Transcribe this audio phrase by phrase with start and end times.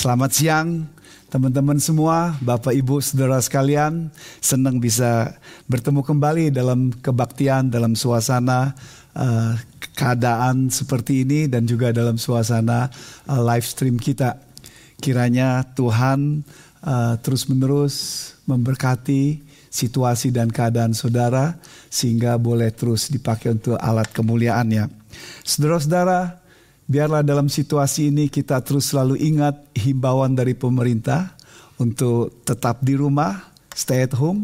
[0.00, 0.88] Selamat siang
[1.28, 4.08] teman-teman semua, Bapak Ibu Saudara sekalian.
[4.40, 5.36] Senang bisa
[5.68, 8.72] bertemu kembali dalam kebaktian dalam suasana
[9.12, 9.60] uh,
[9.92, 12.88] keadaan seperti ini dan juga dalam suasana
[13.28, 14.40] uh, live stream kita.
[15.04, 16.48] Kiranya Tuhan
[16.80, 21.60] uh, terus-menerus memberkati situasi dan keadaan saudara
[21.92, 24.88] sehingga boleh terus dipakai untuk alat kemuliaannya.
[25.44, 26.39] Saudara-saudara,
[26.90, 31.38] Biarlah dalam situasi ini kita terus selalu ingat himbauan dari pemerintah
[31.78, 34.42] untuk tetap di rumah, stay at home,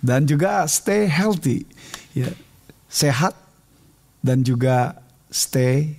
[0.00, 1.68] dan juga stay healthy,
[2.16, 2.32] ya,
[2.88, 3.36] sehat,
[4.24, 4.96] dan juga
[5.28, 5.92] stay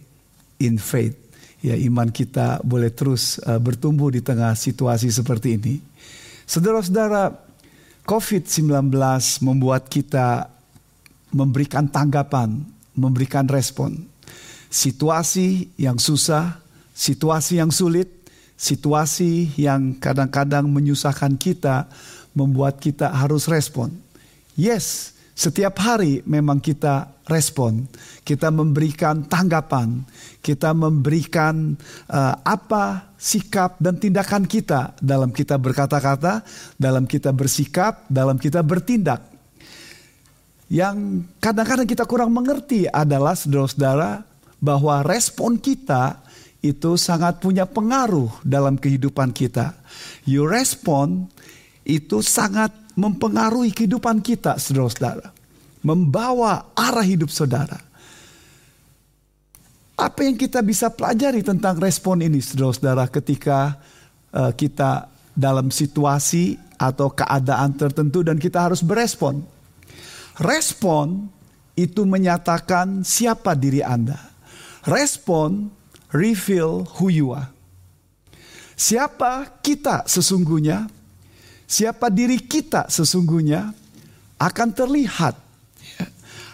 [0.57, 1.13] in faith.
[1.61, 5.77] Ya, iman kita boleh terus uh, bertumbuh di tengah situasi seperti ini.
[6.49, 7.37] Saudara-saudara,
[8.09, 8.89] COVID-19
[9.45, 10.49] membuat kita
[11.29, 12.65] memberikan tanggapan,
[12.97, 14.09] memberikan respon
[14.73, 16.57] situasi yang susah,
[16.97, 18.09] situasi yang sulit,
[18.57, 21.85] situasi yang kadang-kadang menyusahkan kita,
[22.33, 23.93] membuat kita harus respon.
[24.57, 27.85] Yes, setiap hari memang kita respon,
[28.25, 30.01] kita memberikan tanggapan,
[30.41, 31.77] kita memberikan
[32.09, 36.41] uh, apa sikap dan tindakan kita dalam kita berkata-kata,
[36.81, 39.21] dalam kita bersikap, dalam kita bertindak.
[40.73, 44.32] Yang kadang-kadang kita kurang mengerti adalah saudara-saudara
[44.63, 46.23] bahwa respon kita
[46.63, 49.75] itu sangat punya pengaruh dalam kehidupan kita.
[50.23, 51.27] Your respon
[51.83, 55.35] itu sangat mempengaruhi kehidupan kita, saudara-saudara.
[55.83, 57.75] Membawa arah hidup saudara.
[59.99, 63.75] Apa yang kita bisa pelajari tentang respon ini, saudara-saudara, ketika
[64.31, 69.43] uh, kita dalam situasi atau keadaan tertentu dan kita harus berespon.
[70.39, 71.27] Respon
[71.75, 74.32] itu menyatakan siapa diri Anda.
[74.83, 75.71] Respon
[76.11, 77.49] reveal who you are.
[78.73, 80.89] Siapa kita sesungguhnya,
[81.63, 83.71] siapa diri kita sesungguhnya
[84.41, 85.35] akan terlihat.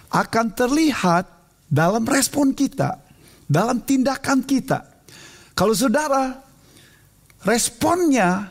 [0.09, 1.29] Akan terlihat
[1.69, 2.97] dalam respon kita,
[3.45, 4.81] dalam tindakan kita.
[5.53, 6.33] Kalau saudara
[7.45, 8.49] responnya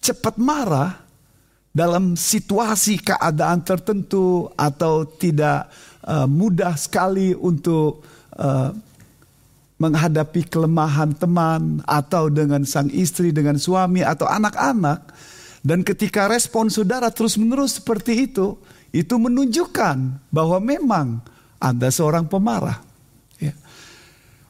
[0.00, 0.96] cepat marah
[1.68, 5.68] dalam situasi keadaan tertentu atau tidak
[6.02, 8.02] uh, mudah sekali untuk
[8.34, 8.72] uh,
[9.78, 15.14] menghadapi kelemahan teman atau dengan sang istri, dengan suami atau anak-anak.
[15.62, 18.58] Dan ketika respon saudara terus-menerus seperti itu,
[18.90, 21.06] itu menunjukkan bahwa memang
[21.62, 22.82] Anda seorang pemarah.
[23.38, 23.54] Ya.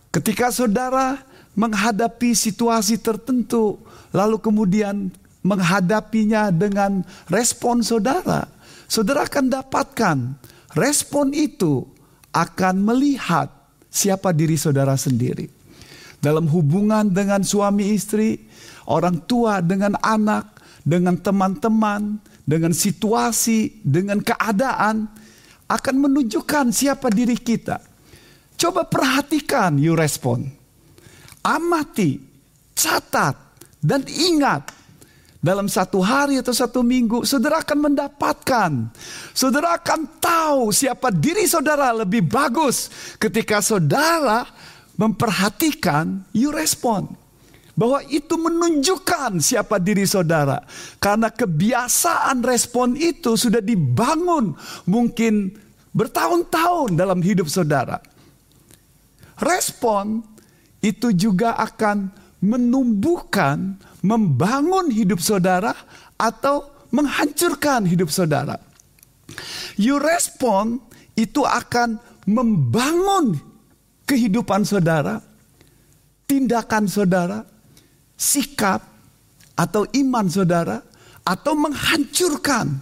[0.09, 1.21] Ketika saudara
[1.53, 3.81] menghadapi situasi tertentu,
[4.15, 5.13] lalu kemudian
[5.45, 8.49] menghadapinya dengan respon saudara,
[8.89, 10.17] saudara akan dapatkan
[10.77, 11.83] respon itu
[12.31, 13.58] akan melihat
[13.89, 15.49] siapa diri saudara sendiri.
[16.19, 18.39] Dalam hubungan dengan suami istri,
[18.89, 25.09] orang tua dengan anak, dengan teman-teman, dengan situasi, dengan keadaan,
[25.69, 27.79] akan menunjukkan siapa diri kita.
[28.59, 30.49] Coba perhatikan you respon.
[31.45, 32.19] Amati,
[32.75, 33.37] catat,
[33.79, 34.78] dan ingat
[35.39, 38.71] dalam satu hari atau satu minggu, saudara akan mendapatkan,
[39.31, 42.91] saudara akan tahu siapa diri saudara lebih bagus
[43.23, 44.43] ketika saudara
[44.99, 47.15] memperhatikan, you respond.
[47.79, 50.67] Bahwa itu menunjukkan siapa diri saudara.
[50.99, 54.59] Karena kebiasaan respon itu sudah dibangun
[54.91, 55.55] mungkin
[55.95, 58.03] bertahun-tahun dalam hidup saudara.
[59.39, 60.27] Respon
[60.83, 62.11] itu juga akan
[62.43, 65.75] menumbuhkan membangun hidup saudara
[66.19, 68.59] atau menghancurkan hidup saudara.
[69.79, 70.83] You respond
[71.15, 73.39] itu akan membangun
[74.09, 75.23] kehidupan saudara,
[76.27, 77.39] tindakan saudara,
[78.19, 78.83] sikap
[79.59, 80.83] atau iman saudara,
[81.23, 82.81] atau menghancurkan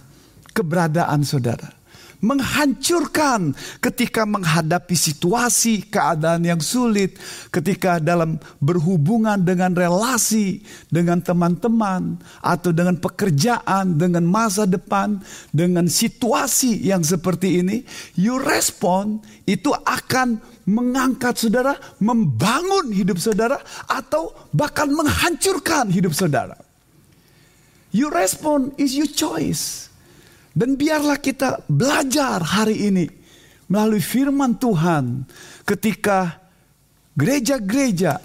[0.55, 1.76] keberadaan saudara
[2.19, 7.17] menghancurkan ketika menghadapi situasi keadaan yang sulit,
[7.53, 15.21] ketika dalam berhubungan dengan relasi dengan teman-teman atau dengan pekerjaan, dengan masa depan,
[15.53, 17.85] dengan situasi yang seperti ini,
[18.17, 26.59] you respond itu akan mengangkat saudara, membangun hidup saudara atau bahkan menghancurkan hidup saudara.
[27.95, 29.87] You respond is your choice.
[30.57, 33.05] Dan biarlah kita belajar hari ini
[33.69, 35.21] melalui firman Tuhan
[35.61, 36.41] ketika
[37.13, 38.17] gereja-gereja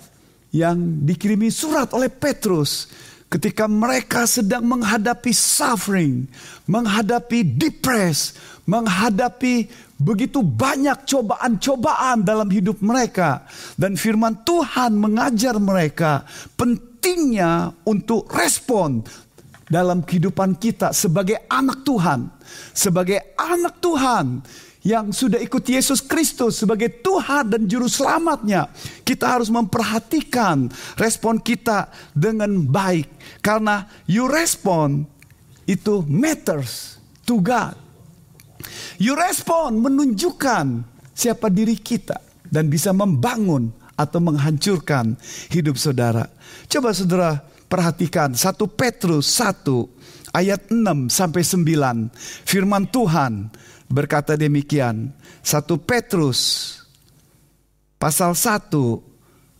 [0.56, 2.88] yang dikirimi surat oleh Petrus
[3.28, 6.24] ketika mereka sedang menghadapi suffering,
[6.68, 9.68] menghadapi depres, menghadapi
[10.00, 13.44] begitu banyak cobaan-cobaan dalam hidup mereka.
[13.76, 16.24] Dan firman Tuhan mengajar mereka
[16.56, 19.02] penting pentingnya untuk respon
[19.72, 22.28] dalam kehidupan kita sebagai anak Tuhan,
[22.76, 24.44] sebagai anak Tuhan
[24.84, 28.68] yang sudah ikut Yesus Kristus sebagai Tuhan dan Juru Selamatnya,
[29.00, 30.68] kita harus memperhatikan
[31.00, 33.08] respon kita dengan baik.
[33.40, 35.08] Karena you respond
[35.64, 37.72] itu matters to God.
[39.00, 40.84] You respond menunjukkan
[41.16, 45.16] siapa diri kita dan bisa membangun atau menghancurkan
[45.48, 46.26] hidup saudara.
[46.66, 49.64] Coba saudara perhatikan 1 Petrus 1
[50.36, 52.12] ayat 6 sampai 9.
[52.44, 53.48] Firman Tuhan
[53.88, 55.16] berkata demikian.
[55.40, 56.76] 1 Petrus
[57.96, 58.68] pasal 1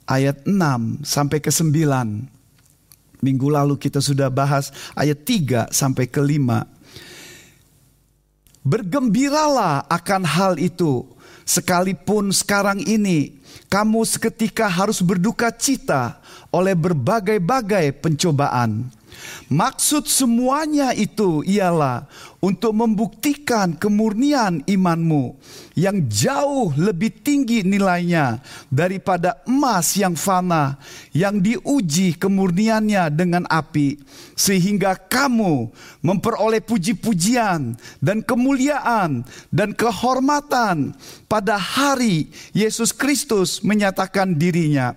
[0.05, 3.25] ayat 6 sampai ke 9.
[3.25, 6.69] Minggu lalu kita sudah bahas ayat 3 sampai ke 5.
[8.63, 11.09] Bergembiralah akan hal itu
[11.47, 13.43] sekalipun sekarang ini
[13.73, 16.21] kamu seketika harus berduka cita
[16.53, 18.93] oleh berbagai-bagai pencobaan.
[19.53, 22.09] Maksud semuanya itu ialah
[22.41, 25.37] untuk membuktikan kemurnian imanmu
[25.73, 30.77] yang jauh lebih tinggi nilainya daripada emas yang fana
[31.17, 33.97] yang diuji kemurniannya dengan api
[34.37, 35.73] sehingga kamu
[36.05, 40.93] memperoleh puji-pujian dan kemuliaan dan kehormatan
[41.29, 44.97] pada hari Yesus Kristus menyatakan dirinya.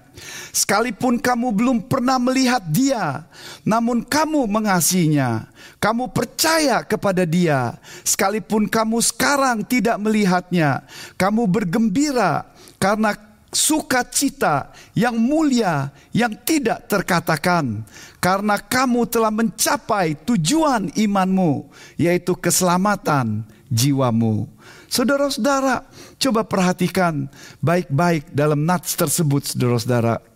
[0.56, 3.28] Sekalipun kamu belum pernah melihat dia
[3.68, 5.44] namun kamu mengasihinya
[5.78, 10.84] kamu percaya kepada Dia, sekalipun kamu sekarang tidak melihatnya,
[11.20, 12.50] kamu bergembira
[12.82, 13.14] karena
[13.56, 17.88] sukacita yang mulia yang tidak terkatakan,
[18.20, 24.52] karena kamu telah mencapai tujuan imanmu, yaitu keselamatan jiwamu.
[24.92, 25.88] Saudara-saudara,
[26.20, 27.28] coba perhatikan
[27.64, 30.35] baik-baik dalam nats tersebut, saudara-saudara.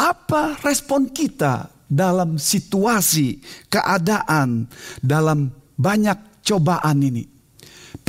[0.00, 4.64] Apa respon kita dalam situasi, keadaan,
[5.04, 7.39] dalam banyak cobaan ini?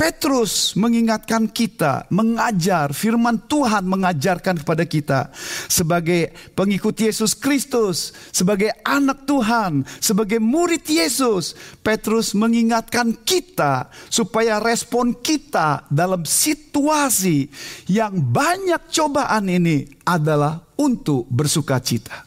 [0.02, 5.30] Petrus mengingatkan kita, mengajar firman Tuhan mengajarkan kepada kita
[5.70, 11.54] sebagai pengikut Yesus Kristus, sebagai anak Tuhan, sebagai murid Yesus.
[11.86, 17.46] Petrus mengingatkan kita supaya respon kita dalam situasi
[17.86, 22.26] yang banyak cobaan ini adalah untuk bersuka cita.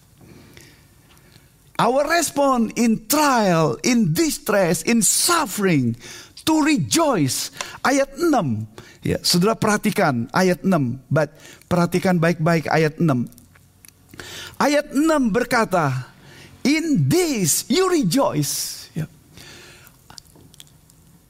[1.75, 5.99] Our response in trial, in distress, in suffering,
[6.45, 7.51] to rejoice.
[7.81, 8.69] Ayat 6.
[9.01, 11.01] Ya, saudara perhatikan ayat 6.
[11.09, 11.33] But,
[11.65, 13.27] perhatikan baik-baik ayat 6.
[14.61, 16.15] Ayat 6 berkata,
[16.65, 18.87] In this you rejoice.
[18.97, 19.05] Ya.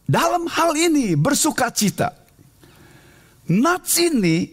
[0.08, 2.16] Dalam hal ini bersuka cita.
[3.46, 4.48] Nats ini,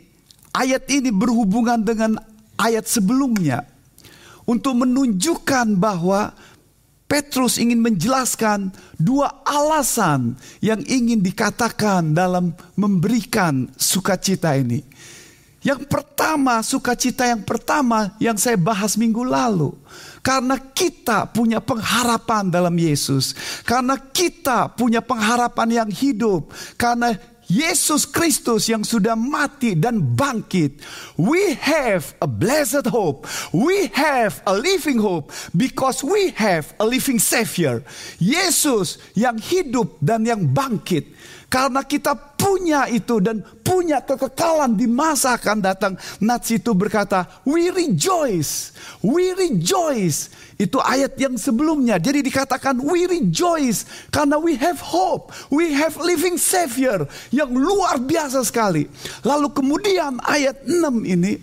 [0.51, 2.19] ayat ini berhubungan dengan
[2.59, 3.65] ayat sebelumnya
[4.45, 6.35] untuk menunjukkan bahwa
[7.13, 10.33] Petrus ingin menjelaskan dua alasan
[10.65, 14.81] yang ingin dikatakan dalam memberikan sukacita ini.
[15.61, 19.77] Yang pertama, sukacita yang pertama yang saya bahas minggu lalu.
[20.25, 23.37] Karena kita punya pengharapan dalam Yesus.
[23.63, 26.49] Karena kita punya pengharapan yang hidup.
[26.81, 27.13] Karena
[27.51, 30.79] Yesus Kristus yang sudah mati dan bangkit.
[31.19, 33.27] We have a blessed hope.
[33.51, 37.83] We have a living hope because we have a living Savior.
[38.23, 41.09] Yesus yang hidup dan yang bangkit.
[41.53, 45.93] Karena kita punya itu dan punya kekekalan di masa akan datang.
[46.17, 48.73] Nats itu berkata, we rejoice,
[49.05, 50.33] we rejoice.
[50.57, 52.01] Itu ayat yang sebelumnya.
[52.01, 58.41] Jadi dikatakan we rejoice karena we have hope, we have living savior yang luar biasa
[58.49, 58.89] sekali.
[59.21, 61.37] Lalu kemudian ayat 6 ini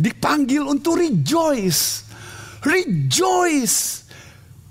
[0.00, 2.08] dipanggil untuk rejoice.
[2.64, 4.08] Rejoice.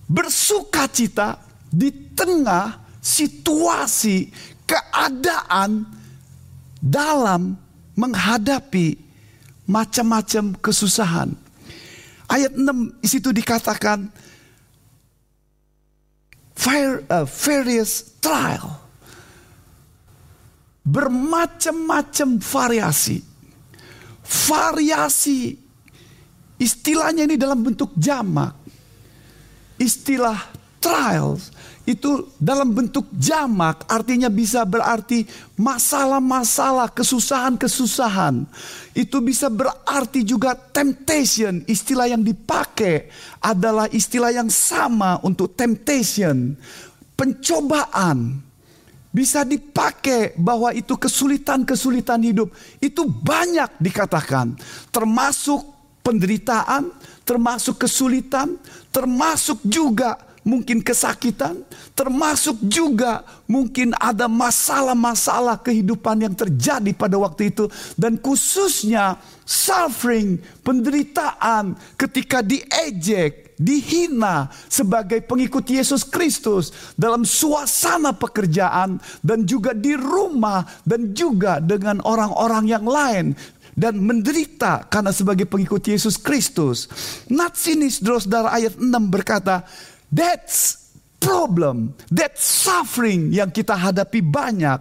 [0.09, 1.37] Bersukacita
[1.69, 4.29] di tengah situasi
[4.71, 5.83] keadaan
[6.79, 7.59] dalam
[7.99, 8.95] menghadapi
[9.67, 11.35] macam-macam kesusahan.
[12.31, 14.07] Ayat 6 situ dikatakan
[16.55, 18.79] fire, uh, various trial.
[20.87, 23.19] Bermacam-macam variasi.
[24.23, 25.59] Variasi
[26.55, 28.55] istilahnya ini dalam bentuk jamak.
[29.75, 30.39] Istilah
[30.79, 31.51] trials
[31.91, 35.27] itu dalam bentuk jamak artinya bisa berarti
[35.59, 38.47] masalah-masalah, kesusahan-kesusahan.
[38.95, 41.67] Itu bisa berarti juga temptation.
[41.67, 43.11] Istilah yang dipakai
[43.43, 46.55] adalah istilah yang sama untuk temptation,
[47.19, 48.47] pencobaan.
[49.11, 52.47] bisa dipakai bahwa itu kesulitan-kesulitan hidup
[52.79, 54.55] itu banyak dikatakan
[54.87, 55.67] termasuk
[55.99, 56.95] penderitaan,
[57.27, 58.57] termasuk kesulitan,
[58.89, 61.61] termasuk juga mungkin kesakitan,
[61.93, 71.77] termasuk juga mungkin ada masalah-masalah kehidupan yang terjadi pada waktu itu, dan khususnya suffering, penderitaan
[71.97, 81.13] ketika diejek, dihina sebagai pengikut Yesus Kristus dalam suasana pekerjaan, dan juga di rumah, dan
[81.13, 83.37] juga dengan orang-orang yang lain
[83.71, 86.91] dan menderita karena sebagai pengikut Yesus Kristus.
[87.31, 89.63] Nats ini saudara ayat 6 berkata,
[90.11, 90.91] That's
[91.21, 94.79] problem, that suffering yang kita hadapi banyak.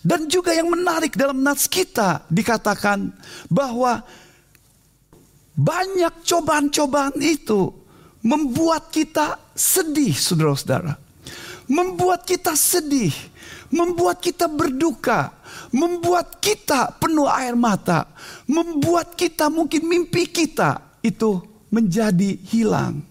[0.00, 3.12] Dan juga yang menarik dalam nats kita dikatakan
[3.46, 4.02] bahwa
[5.54, 7.68] banyak cobaan-cobaan itu
[8.24, 10.96] membuat kita sedih, saudara-saudara.
[11.70, 13.12] Membuat kita sedih,
[13.70, 15.30] membuat kita berduka,
[15.70, 18.10] membuat kita penuh air mata,
[18.48, 21.38] membuat kita mungkin mimpi kita itu
[21.70, 23.09] menjadi hilang.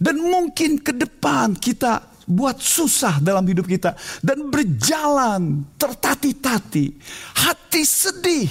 [0.00, 3.92] Dan mungkin ke depan kita buat susah dalam hidup kita.
[4.24, 6.96] Dan berjalan tertati-tati.
[7.36, 8.48] Hati sedih,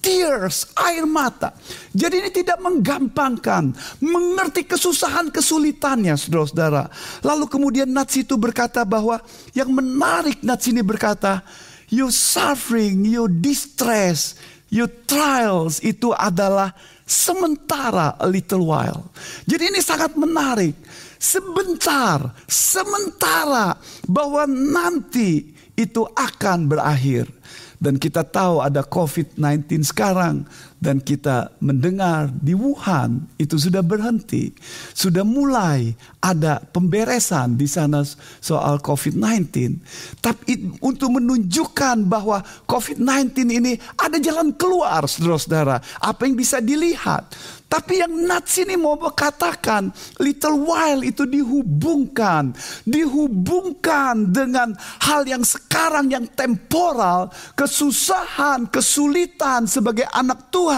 [0.00, 1.50] tears, air mata.
[1.90, 6.86] Jadi ini tidak menggampangkan, mengerti kesusahan kesulitannya saudara-saudara.
[7.26, 9.18] Lalu kemudian Nats itu berkata bahwa
[9.50, 11.42] yang menarik Nats ini berkata,
[11.90, 14.38] your suffering, your distress,
[14.70, 16.70] your trials itu adalah
[17.06, 19.10] sementara a little while.
[19.46, 20.74] Jadi ini sangat menarik.
[21.16, 27.28] Sebentar, sementara bahwa nanti itu akan berakhir.
[27.76, 30.48] Dan kita tahu ada COVID-19 sekarang
[30.86, 34.54] dan kita mendengar di Wuhan itu sudah berhenti.
[34.94, 35.90] Sudah mulai
[36.22, 38.06] ada pemberesan di sana
[38.38, 39.82] soal COVID-19.
[40.22, 42.38] Tapi untuk menunjukkan bahwa
[42.70, 45.82] COVID-19 ini ada jalan keluar saudara-saudara.
[45.98, 47.34] Apa yang bisa dilihat.
[47.66, 49.90] Tapi yang Nats ini mau katakan,
[50.22, 52.54] little while itu dihubungkan,
[52.86, 54.70] dihubungkan dengan
[55.02, 57.26] hal yang sekarang yang temporal,
[57.58, 60.75] kesusahan, kesulitan sebagai anak Tuhan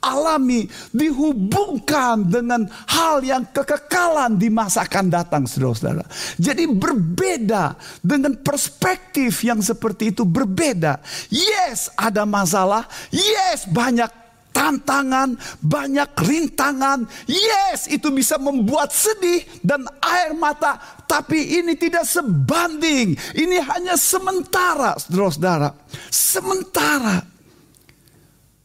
[0.00, 6.06] alami, dihubungkan dengan hal yang kekekalan di masa akan datang, saudara-saudara.
[6.38, 11.02] Jadi berbeda dengan perspektif yang seperti itu berbeda.
[11.28, 12.86] Yes, ada masalah.
[13.10, 17.06] Yes, banyak tantangan, banyak rintangan.
[17.26, 20.76] Yes, itu bisa membuat sedih dan air mata.
[21.06, 23.16] Tapi ini tidak sebanding.
[23.34, 25.70] Ini hanya sementara, saudara-saudara.
[26.10, 27.39] Sementara.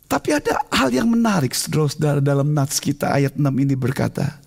[0.06, 4.38] Tapi ada hal yang menarik, saudara-saudara, dalam nats kita ayat 6 ini berkata.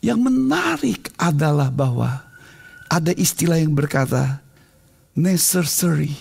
[0.00, 2.24] Yang menarik adalah bahwa
[2.88, 4.40] ada istilah yang berkata
[5.12, 6.14] necessary.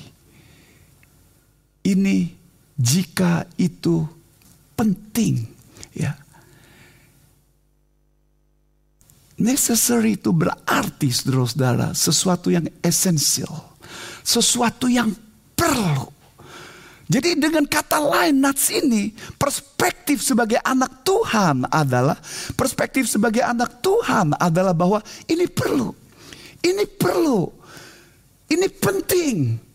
[1.85, 2.33] Ini
[2.75, 4.03] jika itu
[4.75, 5.47] penting
[5.95, 6.12] ya
[9.39, 13.75] necessary itu berarti saudara-saudara sesuatu yang esensial
[14.24, 15.12] sesuatu yang
[15.55, 16.12] perlu
[17.05, 22.17] jadi dengan kata lain Nats ini perspektif sebagai anak Tuhan adalah
[22.57, 25.93] perspektif sebagai anak Tuhan adalah bahwa ini perlu
[26.65, 27.45] ini perlu
[28.50, 29.65] ini penting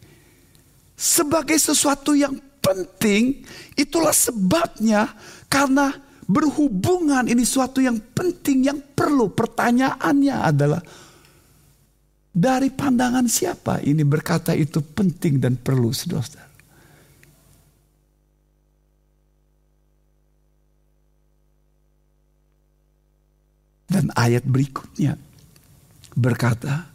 [1.00, 3.40] sebagai sesuatu yang penting,
[3.72, 5.08] itulah sebabnya
[5.48, 5.96] karena
[6.28, 9.32] berhubungan ini suatu yang penting yang perlu.
[9.32, 10.84] Pertanyaannya adalah
[12.30, 16.49] dari pandangan siapa ini berkata itu penting dan perlu, saudara.
[23.90, 25.18] Dan ayat berikutnya
[26.14, 26.86] berkata,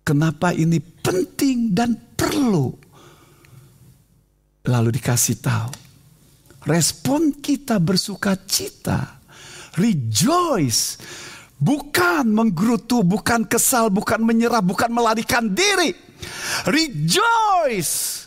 [0.00, 2.72] kenapa ini penting dan perlu?
[4.64, 5.72] Lalu dikasih tahu.
[6.64, 9.20] Respon kita bersuka cita.
[9.76, 10.96] Rejoice.
[11.60, 15.92] Bukan menggerutu, bukan kesal, bukan menyerah, bukan melarikan diri.
[16.64, 18.24] Rejoice.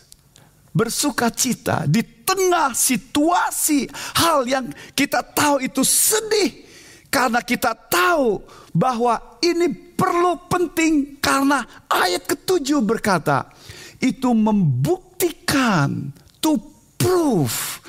[0.70, 3.90] Bersuka cita di tengah situasi
[4.22, 6.61] hal yang kita tahu itu sedih.
[7.12, 8.40] Karena kita tahu
[8.72, 11.60] bahwa ini perlu penting karena
[11.92, 13.52] ayat ketujuh berkata
[14.00, 16.08] itu membuktikan
[16.40, 16.56] to
[16.96, 17.84] prove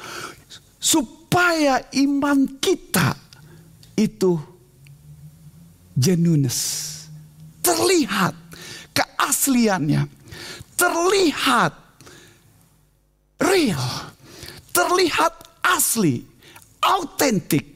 [0.76, 3.16] supaya iman kita
[3.96, 4.36] itu
[5.96, 6.92] genuineness.
[7.64, 8.36] Terlihat
[8.92, 10.04] keasliannya
[10.84, 11.74] terlihat
[13.40, 13.88] real
[14.74, 16.26] terlihat asli
[16.82, 17.73] autentik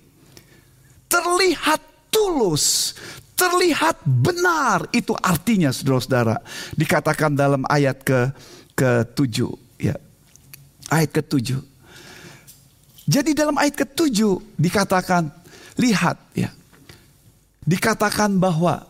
[1.07, 2.95] terlihat tulus
[3.37, 4.89] terlihat benar.
[4.89, 6.41] Itu artinya saudara-saudara.
[6.73, 8.33] Dikatakan dalam ayat ke
[8.73, 9.37] ke-7
[9.77, 9.95] ya.
[10.89, 11.61] Ayat ke-7.
[13.07, 14.17] Jadi dalam ayat ke-7
[14.57, 15.29] dikatakan
[15.79, 16.49] lihat ya.
[17.63, 18.83] Dikatakan bahwa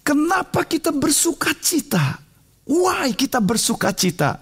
[0.00, 2.18] kenapa kita bersuka cita?
[2.64, 4.40] Why kita bersuka cita?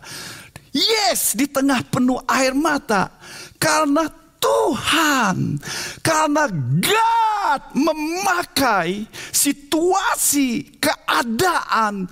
[0.70, 3.10] Yes, di tengah penuh air mata.
[3.58, 4.06] Karena
[4.40, 5.61] Tuhan,
[6.00, 6.49] karena
[6.80, 12.09] God memakai situasi, keadaan,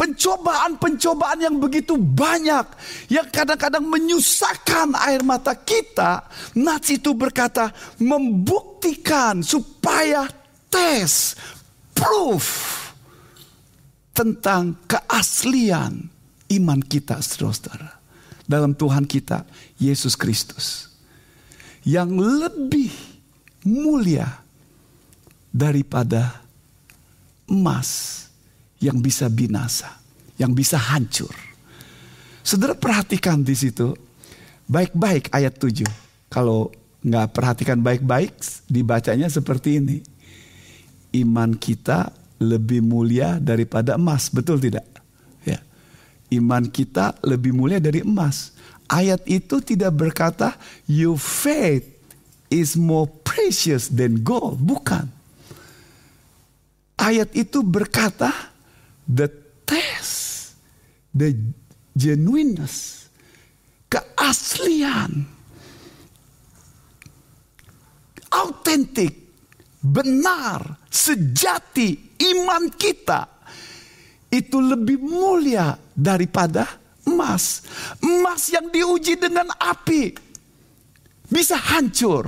[0.00, 2.64] pencobaan-pencobaan yang begitu banyak
[3.12, 6.24] yang kadang-kadang menyusahkan air mata kita.
[6.56, 7.68] Nats itu berkata
[8.00, 10.24] membuktikan supaya
[10.72, 11.36] tes,
[11.92, 12.44] proof
[14.16, 16.08] tentang keaslian
[16.50, 18.00] iman kita, saudara-saudara,
[18.48, 19.44] dalam Tuhan kita,
[19.76, 20.89] Yesus Kristus,
[21.84, 22.92] yang lebih
[23.64, 24.28] mulia
[25.50, 26.40] daripada
[27.50, 28.22] emas
[28.80, 29.90] yang bisa binasa,
[30.40, 31.32] yang bisa hancur.
[32.40, 33.92] Saudara perhatikan di situ,
[34.64, 35.84] baik-baik ayat 7.
[36.32, 36.72] Kalau
[37.04, 38.32] nggak perhatikan baik-baik,
[38.70, 39.98] dibacanya seperti ini.
[41.10, 45.00] Iman kita lebih mulia daripada emas, betul tidak?
[46.30, 48.54] iman kita lebih mulia dari emas.
[48.90, 50.58] Ayat itu tidak berkata
[50.90, 51.86] your faith
[52.50, 55.06] is more precious than gold, bukan.
[56.98, 58.34] Ayat itu berkata
[59.06, 59.30] the
[59.62, 60.52] test,
[61.14, 61.30] the
[61.94, 63.06] genuineness,
[63.86, 65.22] keaslian,
[68.34, 69.14] autentik,
[69.78, 73.22] benar, sejati iman kita
[74.34, 77.64] itu lebih mulia daripada emas.
[78.02, 80.14] Emas yang diuji dengan api
[81.30, 82.26] bisa hancur,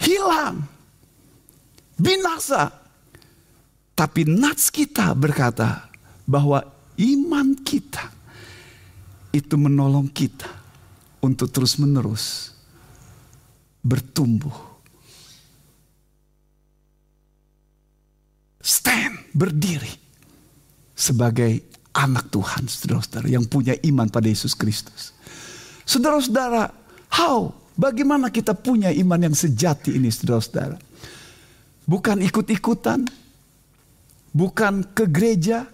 [0.00, 0.64] hilang,
[2.00, 2.72] binasa.
[3.92, 5.92] Tapi nats kita berkata
[6.24, 6.64] bahwa
[6.96, 8.08] iman kita
[9.36, 10.48] itu menolong kita
[11.20, 12.56] untuk terus-menerus
[13.84, 14.72] bertumbuh.
[18.60, 19.92] Stand, berdiri
[20.92, 25.14] sebagai anak Tuhan, saudara-saudara, yang punya iman pada Yesus Kristus.
[25.86, 26.70] Saudara-saudara,
[27.10, 27.50] how?
[27.74, 30.76] Bagaimana kita punya iman yang sejati ini, saudara-saudara?
[31.88, 33.08] Bukan ikut-ikutan,
[34.30, 35.66] bukan ke gereja,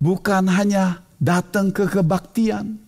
[0.00, 2.80] bukan hanya datang ke kebaktian,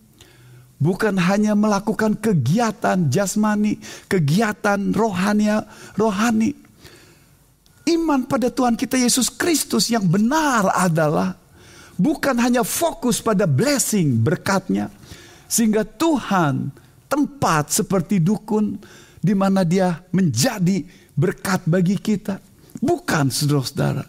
[0.83, 3.79] bukan hanya melakukan kegiatan jasmani,
[4.11, 5.63] kegiatan rohani,
[5.95, 6.51] rohani,
[7.89, 11.33] Iman pada Tuhan kita Yesus Kristus yang benar adalah
[11.99, 14.89] bukan hanya fokus pada blessing berkatnya.
[15.51, 16.71] Sehingga Tuhan
[17.11, 18.79] tempat seperti dukun
[19.19, 22.39] di mana dia menjadi berkat bagi kita.
[22.79, 24.07] Bukan saudara-saudara.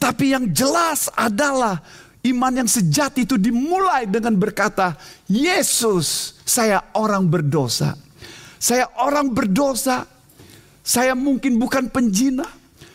[0.00, 1.84] Tapi yang jelas adalah
[2.24, 4.96] iman yang sejati itu dimulai dengan berkata,
[5.28, 7.92] Yesus saya orang berdosa.
[8.56, 10.08] Saya orang berdosa.
[10.80, 12.48] Saya mungkin bukan penjina.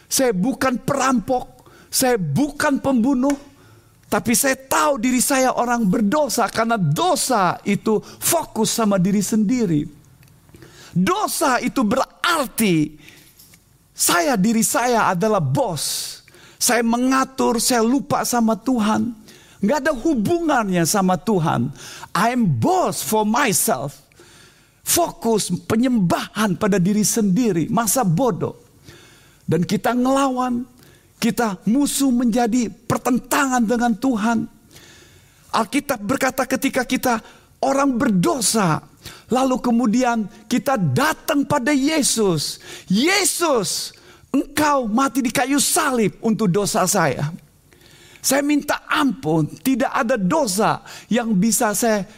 [0.09, 3.35] Saya bukan perampok, saya bukan pembunuh,
[4.05, 9.81] tapi saya tahu diri saya orang berdosa karena dosa itu fokus sama diri sendiri.
[10.95, 12.95] Dosa itu berarti
[13.91, 16.15] saya diri saya adalah bos.
[16.55, 19.11] Saya mengatur, saya lupa sama Tuhan.
[19.59, 21.73] Nggak ada hubungannya sama Tuhan.
[22.15, 23.99] I'm boss for myself.
[24.85, 27.67] Fokus penyembahan pada diri sendiri.
[27.67, 28.65] Masa bodoh
[29.45, 30.65] dan kita ngelawan,
[31.19, 34.37] kita musuh menjadi pertentangan dengan Tuhan.
[35.55, 37.23] Alkitab berkata ketika kita
[37.63, 38.83] orang berdosa,
[39.31, 42.59] lalu kemudian kita datang pada Yesus.
[42.91, 43.95] Yesus,
[44.35, 47.31] engkau mati di kayu salib untuk dosa saya.
[48.25, 50.81] Saya minta ampun, tidak ada dosa
[51.13, 52.09] yang bisa saya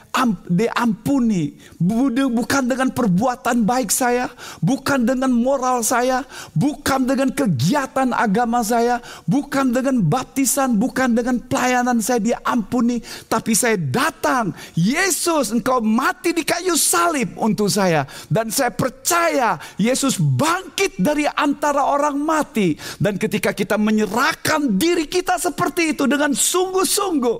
[0.47, 1.53] diampuni.
[1.77, 4.31] Bukan dengan perbuatan baik saya,
[4.63, 6.25] bukan dengan moral saya,
[6.57, 13.03] bukan dengan kegiatan agama saya, bukan dengan baptisan, bukan dengan pelayanan saya diampuni.
[13.29, 18.07] Tapi saya datang, Yesus engkau mati di kayu salib untuk saya.
[18.31, 22.73] Dan saya percaya Yesus bangkit dari antara orang mati.
[22.97, 27.37] Dan ketika kita menyerahkan diri kita seperti itu, dengan sungguh-sungguh,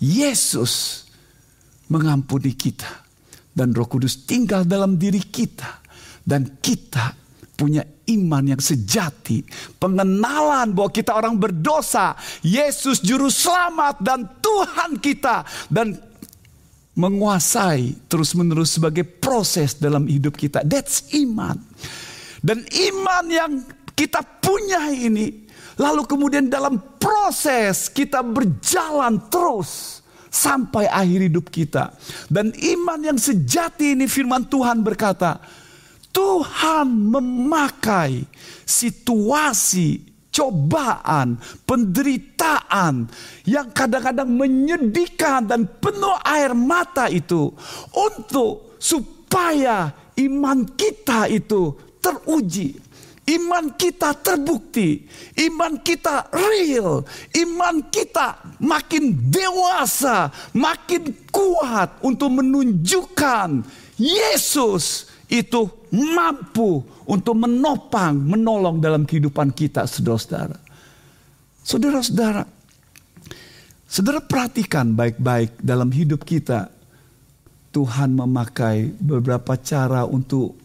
[0.00, 1.04] Yesus
[1.90, 2.88] mengampuni kita.
[3.50, 5.82] Dan roh kudus tinggal dalam diri kita.
[6.22, 7.12] Dan kita
[7.58, 9.42] punya iman yang sejati.
[9.76, 12.14] Pengenalan bahwa kita orang berdosa.
[12.40, 15.44] Yesus juru selamat dan Tuhan kita.
[15.66, 15.98] Dan
[16.94, 20.62] menguasai terus menerus sebagai proses dalam hidup kita.
[20.62, 21.58] That's iman.
[22.40, 23.52] Dan iman yang
[23.92, 25.50] kita punya ini.
[25.80, 29.99] Lalu kemudian dalam proses kita berjalan terus
[30.30, 31.92] sampai akhir hidup kita.
[32.30, 35.42] Dan iman yang sejati ini firman Tuhan berkata,
[36.10, 38.24] Tuhan memakai
[38.66, 43.10] situasi cobaan, penderitaan
[43.46, 47.50] yang kadang-kadang menyedihkan dan penuh air mata itu
[47.90, 52.78] untuk supaya iman kita itu teruji
[53.30, 55.06] Iman kita terbukti,
[55.38, 57.06] iman kita real,
[57.38, 63.62] iman kita makin dewasa, makin kuat untuk menunjukkan
[64.00, 70.58] Yesus itu mampu untuk menopang, menolong dalam kehidupan kita, saudara-saudara.
[71.62, 72.42] Saudara-saudara,
[73.86, 76.72] saudara perhatikan baik-baik dalam hidup kita.
[77.70, 80.58] Tuhan memakai beberapa cara untuk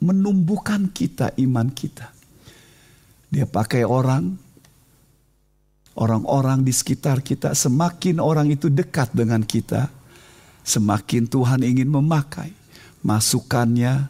[0.00, 2.08] menumbuhkan kita iman kita.
[3.30, 4.34] Dia pakai orang,
[5.94, 9.92] orang-orang di sekitar kita, semakin orang itu dekat dengan kita,
[10.64, 12.50] semakin Tuhan ingin memakai
[13.06, 14.08] masukannya,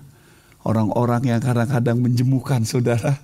[0.64, 3.18] orang-orang yang kadang-kadang menjemukan saudara,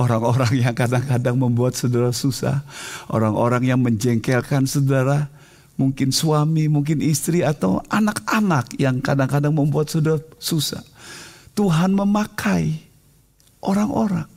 [0.00, 2.64] orang-orang yang kadang-kadang membuat saudara susah,
[3.12, 5.28] orang-orang yang menjengkelkan saudara,
[5.76, 10.84] mungkin suami, mungkin istri, atau anak-anak yang kadang-kadang membuat saudara susah.
[11.52, 12.80] Tuhan memakai
[13.60, 14.28] orang-orang,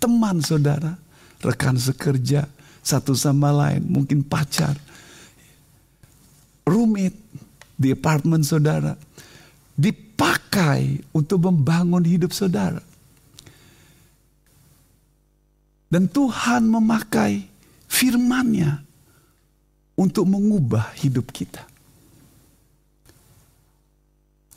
[0.00, 0.96] teman saudara,
[1.44, 2.48] rekan sekerja,
[2.80, 4.72] satu sama lain, mungkin pacar,
[6.64, 7.12] rumit
[7.76, 8.96] di apartemen saudara,
[9.76, 12.80] dipakai untuk membangun hidup saudara.
[15.86, 17.46] Dan Tuhan memakai
[17.86, 18.82] firman-Nya
[19.94, 21.62] untuk mengubah hidup kita.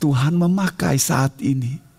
[0.00, 1.89] Tuhan memakai saat ini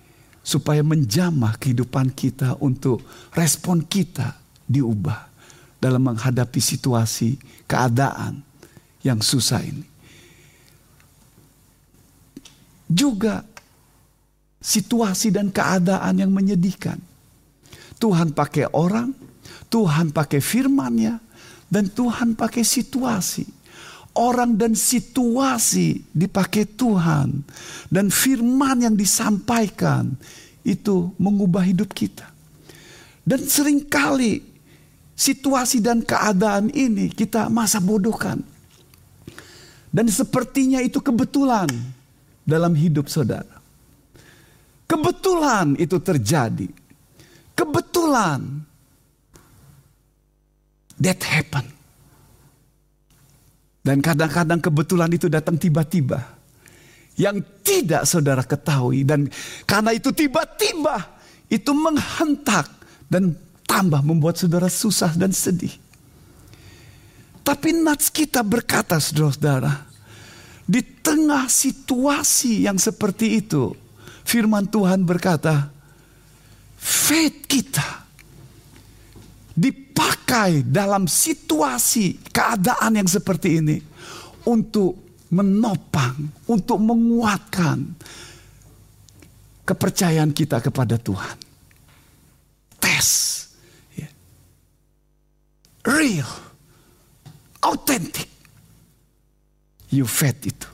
[0.41, 5.30] supaya menjamah kehidupan kita untuk respon kita diubah
[5.77, 7.38] dalam menghadapi situasi
[7.69, 8.41] keadaan
[9.06, 9.86] yang susah ini.
[12.91, 13.45] Juga
[14.62, 16.99] situasi dan keadaan yang menyedihkan.
[17.97, 19.13] Tuhan pakai orang,
[19.69, 21.17] Tuhan pakai firman-Nya,
[21.71, 23.61] dan Tuhan pakai situasi.
[24.12, 27.47] Orang dan situasi dipakai Tuhan.
[27.88, 30.12] Dan firman yang disampaikan
[30.67, 32.28] itu mengubah hidup kita.
[33.24, 34.43] Dan sering kali
[35.15, 38.41] situasi dan keadaan ini kita masa bodohkan.
[39.91, 41.67] Dan sepertinya itu kebetulan
[42.47, 43.60] dalam hidup saudara.
[44.88, 46.67] Kebetulan itu terjadi.
[47.56, 48.67] Kebetulan.
[51.02, 51.80] That happened.
[53.81, 56.21] Dan kadang-kadang kebetulan itu datang tiba-tiba.
[57.17, 59.01] Yang tidak saudara ketahui.
[59.01, 59.25] Dan
[59.65, 61.17] karena itu tiba-tiba
[61.49, 62.69] itu menghentak
[63.09, 63.33] dan
[63.65, 65.73] tambah membuat saudara susah dan sedih.
[67.41, 69.89] Tapi nats kita berkata saudara-saudara.
[70.69, 73.73] Di tengah situasi yang seperti itu.
[74.23, 75.73] Firman Tuhan berkata.
[76.81, 78.01] Faith kita
[80.01, 83.77] dipakai dalam situasi keadaan yang seperti ini
[84.49, 84.97] untuk
[85.29, 86.17] menopang,
[86.49, 87.85] untuk menguatkan
[89.61, 91.37] kepercayaan kita kepada Tuhan.
[92.81, 93.07] Tes,
[93.93, 94.09] ya.
[95.85, 96.31] real,
[97.61, 98.25] authentic.
[99.93, 100.69] You fed itu.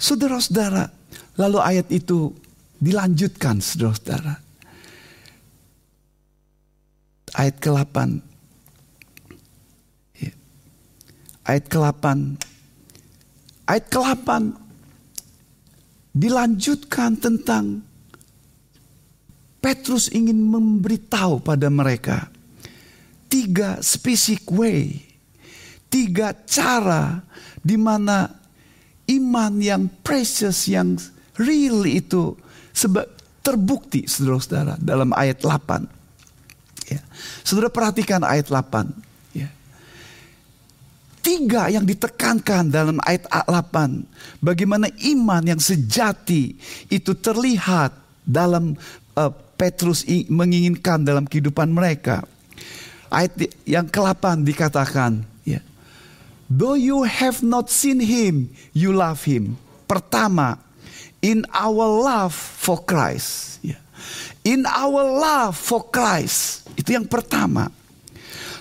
[0.00, 0.88] Saudara-saudara,
[1.36, 2.32] lalu ayat itu
[2.80, 4.49] dilanjutkan saudara-saudara
[7.34, 7.96] ayat ke-8.
[10.18, 10.32] Ya.
[11.46, 12.04] Ayat ke-8.
[13.70, 14.28] Ayat ke-8
[16.10, 17.86] dilanjutkan tentang
[19.60, 22.32] Petrus ingin memberitahu pada mereka
[23.30, 25.04] tiga specific way,
[25.92, 27.22] tiga cara
[27.60, 28.26] di mana
[29.06, 30.96] iman yang precious, yang
[31.38, 32.34] real itu
[33.44, 35.99] terbukti saudara-saudara dalam ayat 8.
[36.90, 37.00] Ya.
[37.46, 38.90] Saudara perhatikan ayat 8.
[39.30, 39.48] Ya.
[41.22, 44.42] Tiga yang ditekankan dalam ayat 8.
[44.42, 46.58] Bagaimana iman yang sejati
[46.90, 47.94] itu terlihat
[48.26, 48.74] dalam
[49.14, 52.24] uh, Petrus menginginkan dalam kehidupan mereka.
[53.10, 55.60] Ayat yang ke-8 dikatakan, ya.
[56.50, 59.58] Though you have not seen him, you love him.
[59.86, 60.58] Pertama,
[61.20, 63.60] in our love for Christ.
[63.60, 63.76] Ya.
[64.46, 66.69] In our love for Christ.
[66.80, 67.68] Itu yang pertama.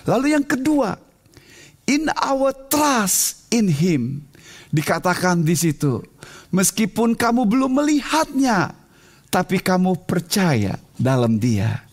[0.03, 0.99] Lalu yang kedua,
[1.87, 4.27] in our trust in him.
[4.69, 6.03] Dikatakan di situ,
[6.53, 8.77] meskipun kamu belum melihatnya,
[9.33, 11.85] tapi kamu percaya dalam Dia.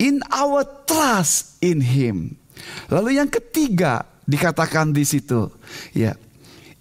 [0.00, 2.36] In our trust in Him.
[2.92, 5.48] Lalu yang ketiga dikatakan di situ,
[5.96, 6.16] ya.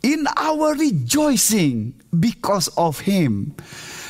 [0.05, 3.55] In our rejoicing because of Him.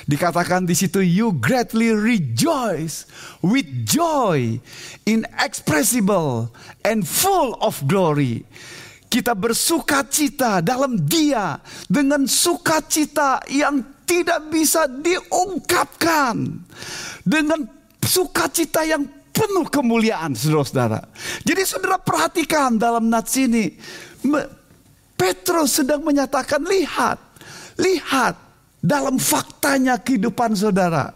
[0.06, 3.10] Dikatakan di situ you greatly rejoice
[3.42, 4.62] with joy
[5.10, 6.54] inexpressible
[6.86, 8.46] and full of glory.
[9.10, 11.58] Kita bersuka cita dalam Dia
[11.90, 16.62] dengan sukacita yang tidak bisa diungkapkan
[17.26, 17.66] dengan
[18.06, 21.02] sukacita yang penuh kemuliaan saudara-saudara.
[21.42, 23.74] Jadi saudara perhatikan dalam nats ini
[25.18, 27.18] Petrus sedang menyatakan lihat,
[27.82, 28.45] lihat
[28.86, 31.10] dalam faktanya kehidupan saudara.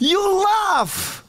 [0.00, 1.20] You love.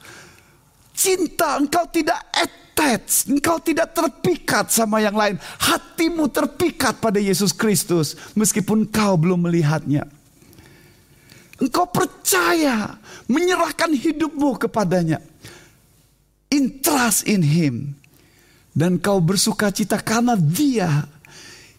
[0.96, 5.36] Cinta engkau tidak attached, engkau tidak terpikat sama yang lain.
[5.60, 10.08] Hatimu terpikat pada Yesus Kristus meskipun engkau belum melihatnya.
[11.60, 15.19] Engkau percaya, menyerahkan hidupmu kepadanya.
[16.50, 17.76] In trust in him.
[18.74, 21.06] Dan kau bersuka cita karena dia.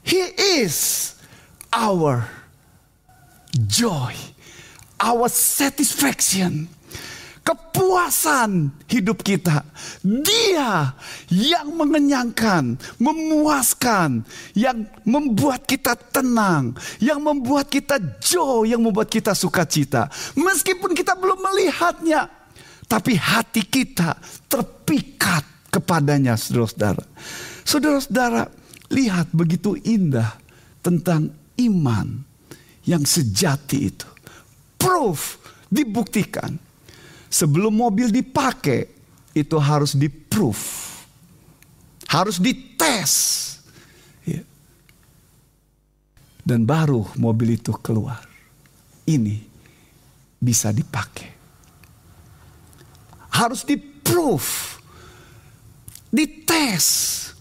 [0.04, 0.20] He
[0.62, 1.10] is
[1.74, 2.43] our
[3.54, 4.14] joy,
[4.98, 6.66] our satisfaction,
[7.44, 9.62] kepuasan hidup kita.
[10.02, 10.96] Dia
[11.30, 14.24] yang mengenyangkan, memuaskan,
[14.56, 20.08] yang membuat kita tenang, yang membuat kita joy, yang membuat kita sukacita.
[20.34, 22.26] Meskipun kita belum melihatnya,
[22.88, 24.16] tapi hati kita
[24.48, 27.04] terpikat kepadanya, saudara-saudara.
[27.64, 28.42] Saudara-saudara,
[28.92, 30.36] lihat begitu indah
[30.84, 32.33] tentang iman
[32.84, 34.08] yang sejati itu.
[34.76, 35.40] Proof,
[35.72, 36.56] dibuktikan.
[37.32, 38.86] Sebelum mobil dipakai,
[39.34, 40.60] itu harus di-proof.
[42.06, 43.12] Harus dites.
[44.22, 44.44] Ya.
[46.46, 48.22] Dan baru mobil itu keluar.
[49.04, 49.42] Ini
[50.38, 51.32] bisa dipakai.
[53.34, 54.78] Harus di-proof.
[56.14, 56.86] Dites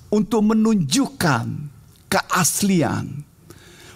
[0.09, 1.45] untuk menunjukkan
[2.09, 3.21] keaslian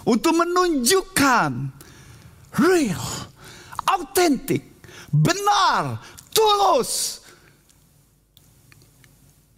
[0.07, 1.51] untuk menunjukkan
[2.55, 3.05] real,
[3.83, 4.63] autentik,
[5.11, 5.99] benar,
[6.31, 7.19] tulus.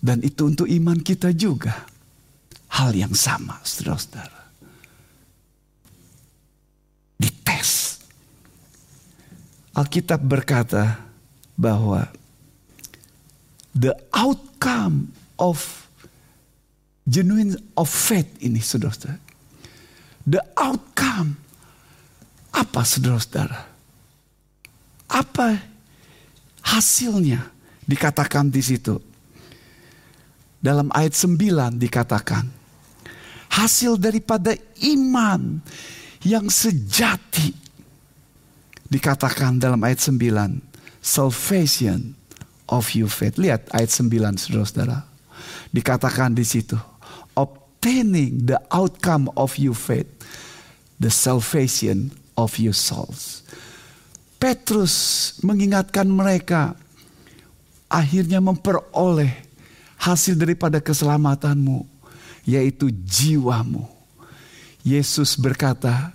[0.02, 1.86] Dan itu untuk iman kita juga.
[2.70, 4.42] Hal yang sama, saudara-saudara.
[7.20, 8.00] Dites.
[9.76, 11.04] Alkitab berkata
[11.60, 12.08] bahwa
[13.76, 15.86] the outcome of
[17.06, 19.29] genuine of faith ini, saudara-saudara
[20.30, 21.42] the outcome.
[22.54, 23.66] Apa saudara-saudara?
[25.10, 25.58] Apa
[26.62, 27.50] hasilnya
[27.90, 29.02] dikatakan di situ?
[30.60, 32.46] Dalam ayat 9 dikatakan,
[33.54, 34.54] hasil daripada
[34.86, 35.64] iman
[36.22, 37.56] yang sejati.
[38.90, 40.20] Dikatakan dalam ayat 9,
[41.00, 42.18] salvation
[42.68, 43.40] of your faith.
[43.40, 45.06] Lihat ayat 9 saudara-saudara.
[45.70, 46.76] Dikatakan di situ,
[47.80, 50.12] obtaining the outcome of your faith
[51.00, 53.40] the salvation of your souls.
[54.36, 56.76] Petrus mengingatkan mereka
[57.88, 59.32] akhirnya memperoleh
[59.96, 61.88] hasil daripada keselamatanmu
[62.44, 63.88] yaitu jiwamu.
[64.84, 66.12] Yesus berkata,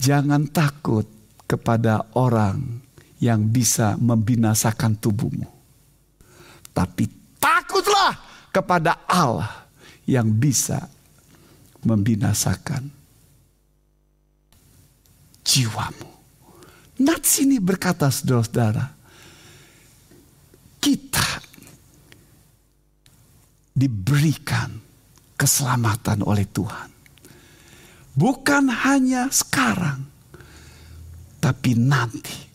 [0.00, 1.04] "Jangan takut
[1.44, 2.80] kepada orang
[3.20, 5.48] yang bisa membinasakan tubuhmu,
[6.72, 7.04] tapi
[7.36, 8.16] takutlah
[8.48, 9.65] kepada Allah
[10.06, 10.86] yang bisa
[11.82, 12.90] membinasakan
[15.42, 16.10] jiwamu.
[16.96, 18.86] Nats ini berkata saudara-saudara,
[20.80, 21.28] kita
[23.76, 24.72] diberikan
[25.36, 26.90] keselamatan oleh Tuhan.
[28.16, 30.08] Bukan hanya sekarang,
[31.36, 32.45] tapi nanti.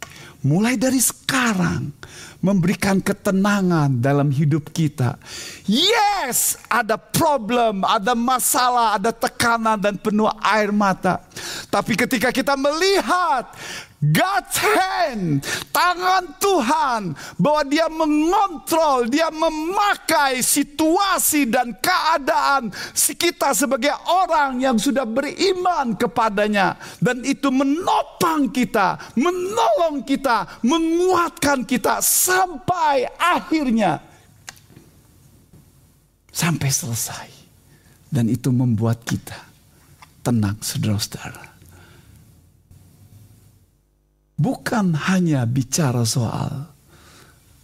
[0.41, 1.93] Mulai dari sekarang,
[2.41, 5.21] memberikan ketenangan dalam hidup kita.
[5.69, 11.21] Yes, ada problem, ada masalah, ada tekanan dan penuh air mata.
[11.69, 13.53] Tapi ketika kita melihat
[14.01, 23.93] God's hand, tangan Tuhan, bahwa Dia mengontrol, Dia memakai situasi dan keadaan si kita sebagai
[24.09, 34.01] orang yang sudah beriman kepadanya, dan itu menopang kita, menolong kita, menguatkan kita sampai akhirnya,
[36.33, 37.29] sampai selesai,
[38.09, 39.37] dan itu membuat kita
[40.25, 41.60] tenang, saudara-saudara
[44.41, 46.73] bukan hanya bicara soal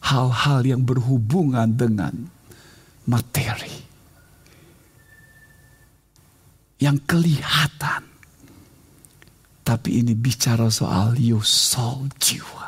[0.05, 2.13] hal-hal yang berhubungan dengan
[3.09, 3.73] materi
[6.77, 8.05] yang kelihatan.
[9.65, 12.67] Tapi ini bicara soal your soul jiwa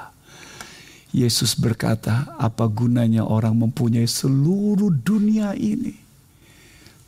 [1.10, 5.98] Yesus berkata, "Apa gunanya orang mempunyai seluruh dunia ini,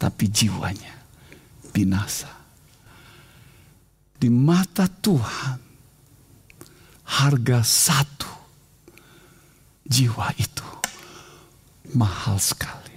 [0.01, 0.95] tapi jiwanya
[1.69, 2.29] binasa?"
[4.17, 5.70] Di mata Tuhan,
[7.11, 8.31] harga satu
[9.83, 10.67] jiwa itu
[11.91, 12.95] mahal sekali.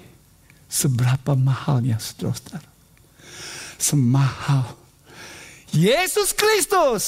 [0.71, 2.71] Seberapa mahalnya, saudara-saudara?
[3.79, 4.75] Semahal
[5.75, 7.05] Yesus Kristus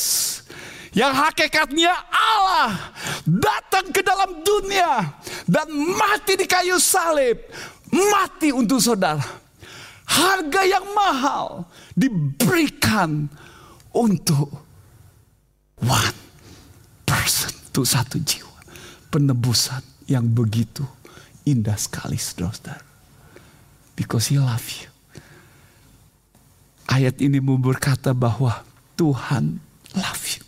[0.90, 7.38] yang hakikatnya Allah datang ke dalam dunia dan mati di kayu salib,
[7.90, 9.22] mati untuk saudara.
[10.06, 11.66] Harga yang mahal
[11.98, 13.26] diberikan
[13.90, 14.50] untuk
[15.82, 16.25] one
[17.06, 18.58] person, untuk satu jiwa.
[19.08, 20.82] Penebusan yang begitu
[21.46, 22.84] indah sekali saudara-saudara.
[23.96, 24.90] Because he love you.
[26.90, 28.60] Ayat ini berkata bahwa
[28.98, 29.62] Tuhan
[29.96, 30.46] love you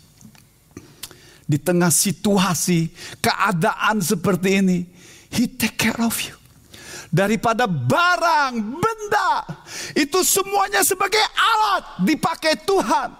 [1.49, 4.85] di tengah situasi, keadaan seperti ini,
[5.33, 6.37] He take care of you.
[7.09, 9.49] Daripada barang, benda,
[9.97, 13.17] itu semuanya sebagai alat dipakai Tuhan.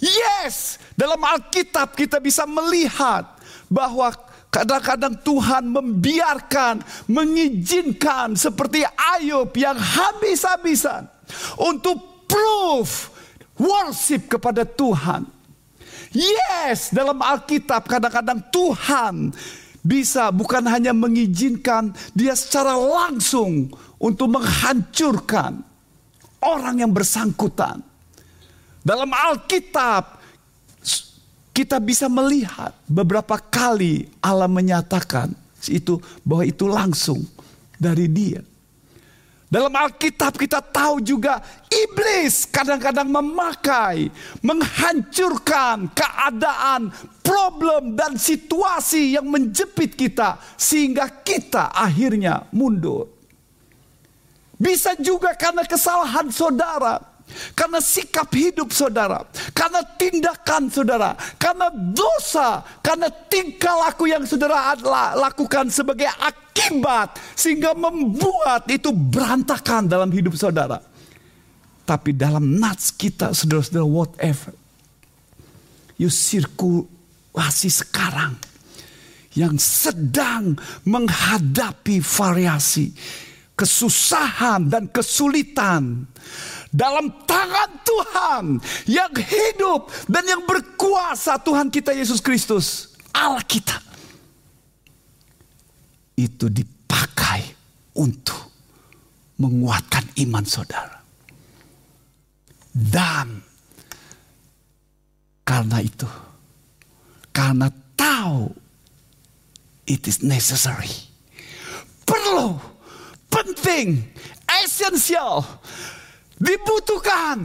[0.00, 3.26] Yes, dalam Alkitab kita bisa melihat
[3.66, 4.14] bahwa
[4.54, 6.78] kadang-kadang Tuhan membiarkan,
[7.10, 8.86] mengizinkan seperti
[9.18, 11.10] Ayub yang habis-habisan
[11.58, 13.10] untuk proof
[13.58, 15.26] worship kepada Tuhan.
[16.14, 19.34] Yes, dalam Alkitab kadang-kadang Tuhan
[19.82, 25.66] bisa bukan hanya mengizinkan dia secara langsung untuk menghancurkan
[26.38, 27.82] orang yang bersangkutan.
[28.86, 30.21] Dalam Alkitab
[31.52, 35.32] kita bisa melihat beberapa kali Allah menyatakan
[35.68, 37.20] itu bahwa itu langsung
[37.76, 38.40] dari dia.
[39.52, 44.08] Dalam Alkitab kita tahu juga iblis kadang-kadang memakai,
[44.40, 46.88] menghancurkan keadaan,
[47.20, 53.12] problem dan situasi yang menjepit kita sehingga kita akhirnya mundur.
[54.56, 57.11] Bisa juga karena kesalahan saudara.
[57.52, 64.76] Karena sikap hidup saudara, karena tindakan saudara, karena dosa, karena tingkah laku yang saudara
[65.16, 70.80] lakukan sebagai akibat sehingga membuat itu berantakan dalam hidup saudara.
[71.82, 74.54] Tapi dalam nats kita saudara-saudara whatever.
[75.98, 78.38] You sirkulasi sekarang
[79.32, 82.92] yang sedang menghadapi variasi
[83.56, 86.08] kesusahan dan kesulitan
[86.72, 88.44] dalam tangan Tuhan
[88.88, 93.76] yang hidup dan yang berkuasa Tuhan kita Yesus Kristus Allah kita.
[96.16, 97.44] Itu dipakai
[98.00, 98.40] untuk
[99.36, 100.98] menguatkan iman saudara.
[102.72, 103.44] Dan
[105.44, 106.08] karena itu
[107.36, 108.48] karena tahu
[109.84, 110.88] it is necessary
[112.08, 112.56] perlu
[113.28, 114.00] penting
[114.64, 115.44] esensial
[116.42, 117.38] dibutuhkan,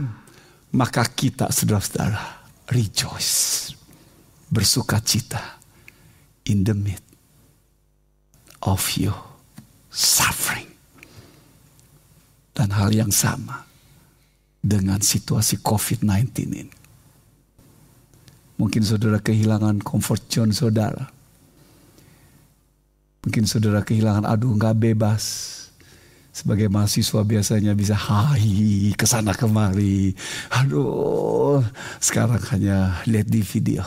[0.74, 3.72] maka kita saudara-saudara rejoice,
[4.50, 5.62] bersuka cita
[6.50, 7.06] in the midst
[8.66, 9.14] of your
[9.88, 10.66] suffering.
[12.58, 13.62] Dan hal yang sama
[14.58, 16.66] dengan situasi COVID-19 ini.
[18.58, 21.06] Mungkin saudara kehilangan comfort zone saudara.
[23.22, 25.54] Mungkin saudara kehilangan aduh nggak bebas
[26.38, 30.14] sebagai mahasiswa biasanya bisa hai ke sana kemari.
[30.54, 31.66] Aduh,
[31.98, 33.82] sekarang hanya lihat di video.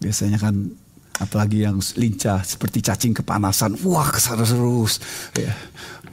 [0.00, 0.72] Biasanya kan
[1.20, 5.04] apalagi yang lincah seperti cacing kepanasan, wah ke sana terus.
[5.36, 5.52] Ya,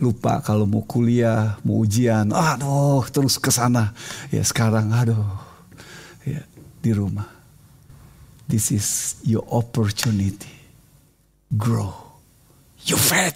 [0.03, 3.95] lupa kalau mau kuliah, mau ujian, aduh terus ke sana.
[4.27, 5.23] Ya sekarang aduh,
[6.27, 6.43] ya
[6.83, 7.31] di rumah.
[8.51, 8.87] This is
[9.23, 10.51] your opportunity.
[11.55, 12.10] Grow
[12.91, 13.31] You fat.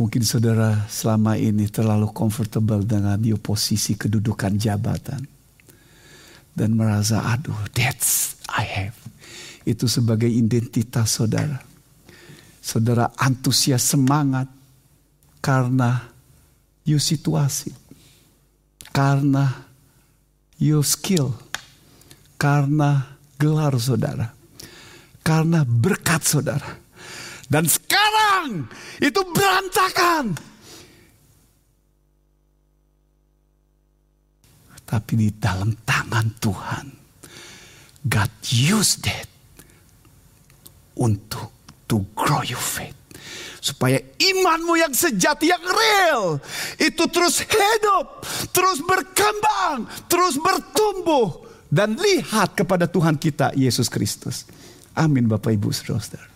[0.00, 5.20] Mungkin saudara selama ini terlalu comfortable dengan your posisi kedudukan jabatan.
[6.56, 8.96] Dan merasa, aduh, that's I have.
[9.68, 11.60] Itu sebagai identitas saudara.
[12.64, 14.48] Saudara antusias semangat
[15.44, 16.08] karena
[16.88, 17.68] you situasi.
[18.96, 19.68] Karena
[20.56, 21.36] you skill.
[22.40, 24.41] Karena gelar saudara
[25.22, 26.82] karena berkat saudara.
[27.46, 28.66] Dan sekarang
[28.98, 30.34] itu berantakan.
[34.82, 36.86] Tapi di dalam tangan Tuhan,
[38.04, 39.30] God used it
[41.00, 41.48] untuk
[41.88, 42.92] to grow your faith.
[43.62, 46.42] Supaya imanmu yang sejati, yang real,
[46.82, 54.44] itu terus hidup, terus berkembang, terus bertumbuh dan lihat kepada Tuhan kita Yesus Kristus.
[54.96, 56.32] Amin Bapak Ibu Saudara.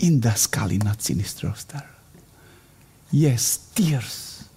[0.00, 1.92] Indah sekali nats ini saudara.
[3.12, 4.48] Yes, tears,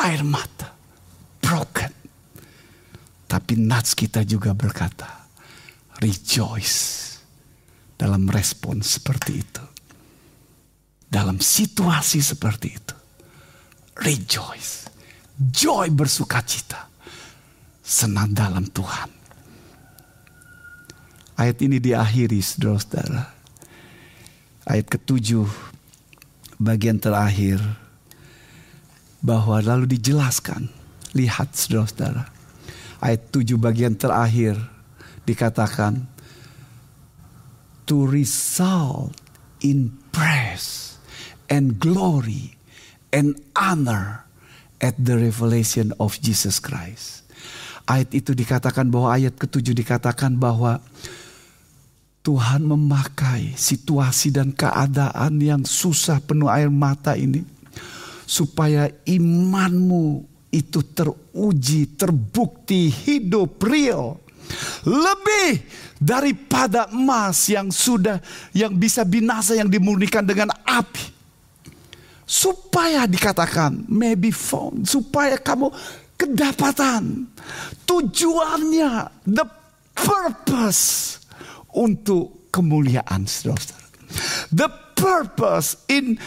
[0.00, 0.72] air mata,
[1.44, 1.92] broken.
[3.28, 5.28] Tapi nats kita juga berkata,
[6.00, 7.20] rejoice
[8.00, 9.64] dalam respon seperti itu.
[11.04, 12.96] Dalam situasi seperti itu.
[13.98, 14.88] Rejoice.
[15.36, 16.88] Joy bersuka cita.
[17.80, 19.17] Senang dalam Tuhan.
[21.38, 23.30] Ayat ini diakhiri saudara-saudara.
[24.66, 25.46] Ayat ketujuh
[26.58, 27.62] bagian terakhir
[29.22, 30.66] bahwa lalu dijelaskan.
[31.14, 32.26] Lihat saudara-saudara.
[32.98, 34.58] Ayat tujuh bagian terakhir
[35.22, 36.10] dikatakan
[37.86, 39.14] to result
[39.62, 40.98] in praise
[41.46, 42.58] and glory
[43.14, 44.26] and honor
[44.82, 47.22] at the revelation of Jesus Christ.
[47.86, 50.82] Ayat itu dikatakan bahwa ayat ketujuh dikatakan bahwa
[52.22, 57.40] Tuhan memakai situasi dan keadaan yang susah penuh air mata ini
[58.28, 64.20] supaya imanmu itu teruji, terbukti hidup real.
[64.84, 65.64] Lebih
[66.00, 68.20] daripada emas yang sudah
[68.56, 71.16] yang bisa binasa yang dimurnikan dengan api.
[72.28, 75.72] Supaya dikatakan maybe found, supaya kamu
[76.16, 77.24] kedapatan
[77.88, 79.44] tujuannya, the
[79.96, 81.16] purpose
[81.78, 83.86] untuk kemuliaan saudara.
[84.50, 84.66] The
[84.98, 86.18] purpose in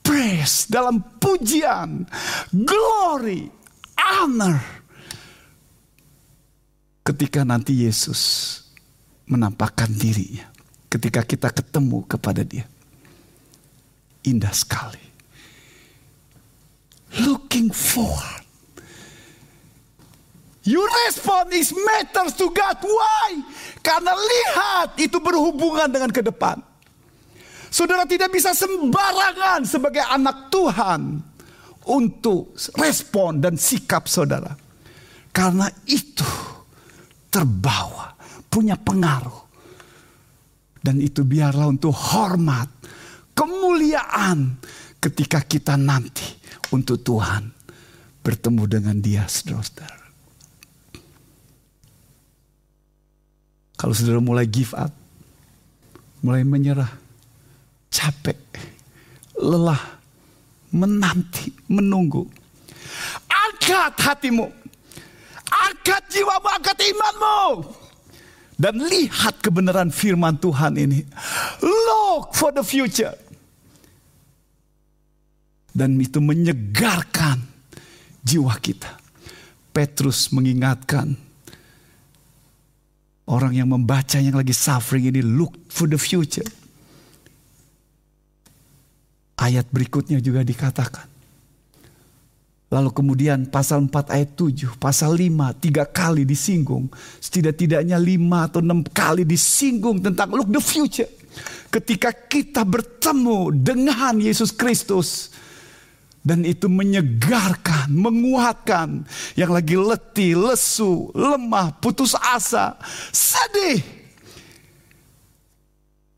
[0.00, 2.08] praise dalam pujian,
[2.52, 3.52] glory,
[4.00, 4.58] honor.
[7.04, 8.56] Ketika nanti Yesus
[9.28, 10.48] menampakkan dirinya,
[10.88, 12.64] ketika kita ketemu kepada dia.
[14.24, 15.04] Indah sekali.
[17.20, 18.43] Looking forward
[20.64, 22.80] Your response is matters to God.
[22.80, 23.44] Why?
[23.84, 26.56] Karena lihat itu berhubungan dengan ke depan.
[27.68, 31.20] Saudara tidak bisa sembarangan sebagai anak Tuhan
[31.84, 34.56] untuk respon dan sikap saudara.
[35.34, 36.24] Karena itu
[37.28, 38.14] terbawa,
[38.48, 39.42] punya pengaruh.
[40.80, 42.68] Dan itu biarlah untuk hormat,
[43.36, 44.60] kemuliaan
[45.02, 46.40] ketika kita nanti
[46.72, 47.52] untuk Tuhan
[48.24, 50.03] bertemu dengan dia saudara-saudara.
[53.74, 54.90] Kalau saudara mulai give up,
[56.22, 56.88] mulai menyerah,
[57.90, 58.38] capek,
[59.38, 59.80] lelah,
[60.70, 62.26] menanti, menunggu.
[63.26, 64.46] Angkat hatimu,
[65.50, 67.42] angkat jiwamu, angkat imanmu.
[68.54, 71.02] Dan lihat kebenaran firman Tuhan ini.
[71.58, 73.18] Look for the future.
[75.74, 77.42] Dan itu menyegarkan
[78.22, 78.94] jiwa kita.
[79.74, 81.18] Petrus mengingatkan
[83.24, 86.44] Orang yang membaca yang lagi suffering ini look for the future.
[89.40, 91.08] Ayat berikutnya juga dikatakan.
[92.74, 96.90] Lalu kemudian pasal 4 ayat 7, pasal 5 tiga kali disinggung.
[97.22, 101.08] Setidak-tidaknya 5 atau 6 kali disinggung tentang look the future.
[101.70, 105.30] Ketika kita bertemu dengan Yesus Kristus
[106.24, 109.04] dan itu menyegarkan, menguatkan
[109.36, 112.80] yang lagi letih, lesu, lemah, putus asa,
[113.12, 113.84] sedih.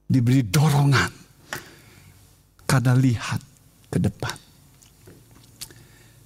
[0.06, 1.10] Diberi dorongan
[2.70, 3.42] karena lihat
[3.90, 4.38] ke depan.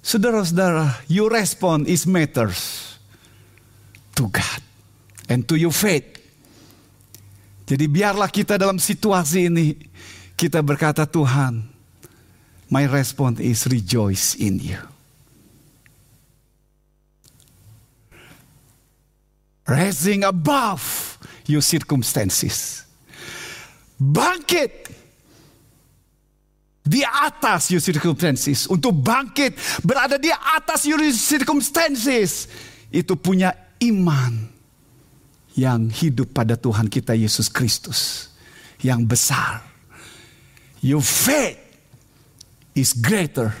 [0.05, 2.93] Saudara-saudara, your response is matters
[4.13, 4.61] to God
[5.25, 6.21] and to your faith.
[7.65, 9.73] Jadi biarlah kita dalam situasi ini
[10.37, 11.65] kita berkata Tuhan,
[12.71, 14.79] my response is rejoice in you.
[19.67, 22.87] Rising above your circumstances.
[23.99, 24.89] Bangkit
[26.81, 28.65] di atas your circumstances.
[28.71, 29.53] Untuk bangkit
[29.85, 32.47] berada di atas your circumstances.
[32.91, 33.51] Itu punya
[33.83, 34.47] iman
[35.55, 38.31] yang hidup pada Tuhan kita Yesus Kristus.
[38.79, 39.61] Yang besar.
[40.81, 41.60] Your faith
[42.75, 43.51] is greater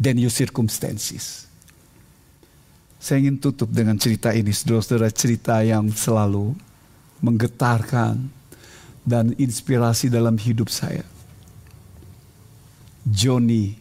[0.00, 1.46] than your circumstances.
[3.00, 6.52] Saya ingin tutup dengan cerita ini, saudara-saudara, cerita yang selalu
[7.24, 8.28] menggetarkan
[9.04, 11.04] dan inspirasi dalam hidup saya.
[13.08, 13.80] Johnny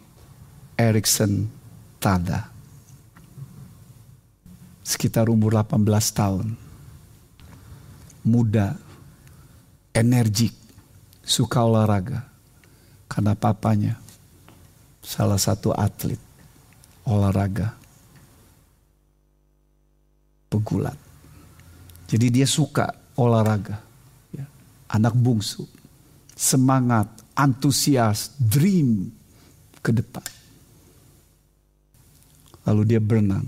[0.79, 1.51] Erickson
[1.99, 2.47] Tada.
[4.87, 5.83] Sekitar umur 18
[6.15, 6.55] tahun.
[8.23, 8.79] Muda,
[9.91, 10.55] energik,
[11.19, 12.23] suka olahraga.
[13.11, 13.99] Karena papanya
[15.09, 16.21] salah satu atlet
[17.09, 17.73] olahraga.
[20.49, 20.97] pegulat.
[22.09, 23.77] Jadi dia suka olahraga.
[24.33, 24.49] Ya.
[24.89, 25.61] Anak bungsu.
[26.33, 27.05] Semangat,
[27.37, 29.13] antusias, dream
[29.85, 30.25] ke depan.
[32.65, 33.45] Lalu dia berenang.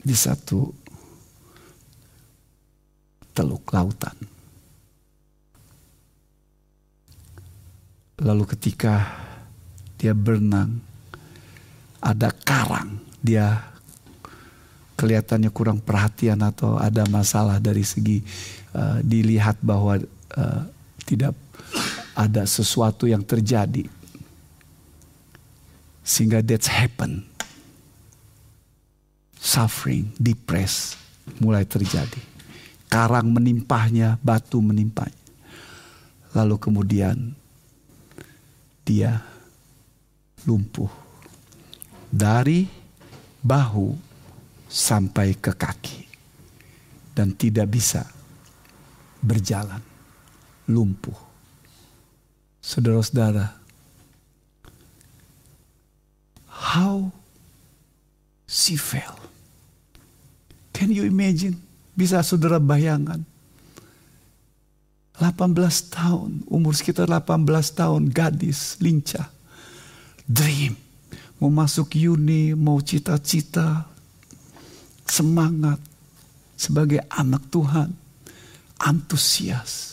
[0.00, 0.68] Di satu
[3.32, 4.29] teluk lautan.
[8.20, 9.08] Lalu ketika
[9.96, 10.76] dia berenang,
[12.00, 13.64] ada karang, dia
[15.00, 18.20] kelihatannya kurang perhatian atau ada masalah dari segi
[18.76, 19.96] uh, dilihat bahwa
[20.36, 20.62] uh,
[21.08, 21.32] tidak
[22.12, 23.88] ada sesuatu yang terjadi.
[26.04, 27.24] Sehingga that's happen.
[29.40, 31.00] Suffering depress
[31.40, 32.20] mulai terjadi.
[32.92, 35.16] Karang menimpahnya batu menimpahnya.
[36.36, 37.39] Lalu kemudian
[38.84, 39.20] dia
[40.44, 40.90] lumpuh.
[42.10, 42.66] Dari
[43.40, 43.94] bahu
[44.66, 46.00] sampai ke kaki.
[47.14, 48.06] Dan tidak bisa
[49.22, 49.82] berjalan.
[50.70, 51.16] Lumpuh.
[52.60, 53.60] Saudara-saudara
[56.70, 57.10] how
[58.44, 59.16] she fell
[60.80, 61.60] can you imagine?
[61.92, 63.20] Bisa saudara bayangkan
[65.20, 65.52] 18
[65.92, 67.44] tahun umur sekitar 18
[67.76, 69.28] tahun gadis lincah
[70.24, 70.72] dream
[71.40, 73.88] mau masuk uni, mau cita-cita,
[75.08, 75.80] semangat
[76.54, 77.90] sebagai anak Tuhan,
[78.76, 79.88] antusias.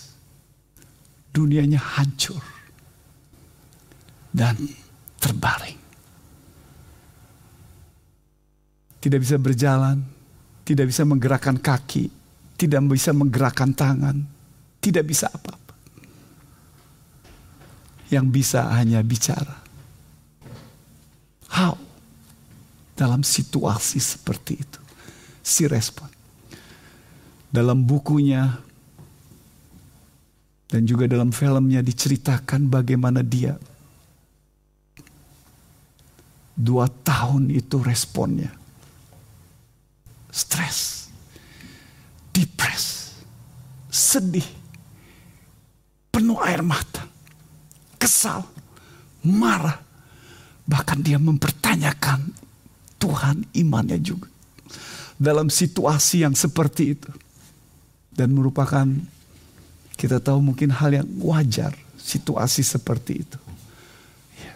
[1.32, 2.42] Dunianya hancur
[4.34, 4.58] dan
[5.22, 5.80] terbaring.
[8.98, 10.02] Tidak bisa berjalan,
[10.66, 12.10] tidak bisa menggerakkan kaki,
[12.58, 14.26] tidak bisa menggerakkan tangan,
[14.82, 15.76] tidak bisa apa-apa.
[18.08, 19.68] Yang bisa hanya bicara
[21.58, 21.74] How?
[22.98, 24.82] Dalam situasi seperti itu.
[25.42, 26.10] Si respon.
[27.48, 28.60] Dalam bukunya
[30.68, 33.56] dan juga dalam filmnya diceritakan bagaimana dia
[36.52, 38.52] dua tahun itu responnya.
[40.28, 41.08] Stres,
[42.36, 43.16] depres,
[43.88, 44.46] sedih,
[46.18, 47.06] penuh air mata,
[48.02, 48.42] kesal,
[49.22, 49.88] marah,
[50.68, 52.36] Bahkan dia mempertanyakan
[53.00, 54.28] Tuhan imannya juga.
[55.16, 57.10] Dalam situasi yang seperti itu.
[58.12, 58.84] Dan merupakan
[59.96, 63.40] kita tahu mungkin hal yang wajar situasi seperti itu.
[64.42, 64.54] Ya.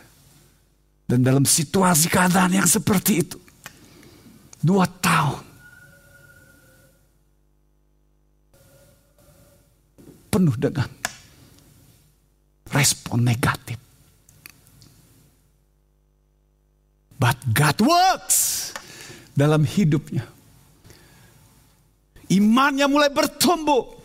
[1.08, 3.40] Dan dalam situasi keadaan yang seperti itu.
[4.60, 5.46] Dua tahun.
[10.28, 10.90] Penuh dengan
[12.72, 13.78] respon negatif.
[17.22, 18.74] But God works
[19.38, 20.26] dalam hidupnya.
[22.32, 24.02] Imannya mulai bertumbuh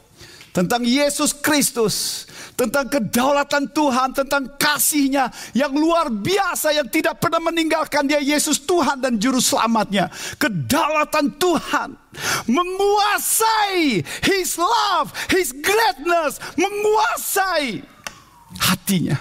[0.52, 2.26] tentang Yesus Kristus,
[2.58, 9.00] tentang kedaulatan Tuhan, tentang kasihnya yang luar biasa yang tidak pernah meninggalkan dia Yesus Tuhan
[9.00, 10.12] dan juru selamatnya.
[10.36, 11.96] Kedaulatan Tuhan
[12.50, 17.95] menguasai His love, His greatness, menguasai
[18.60, 19.16] hatinya.